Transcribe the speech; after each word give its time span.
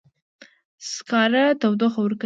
سکاره 0.91 1.43
تودوخه 1.61 1.99
ورکوي 2.01 2.19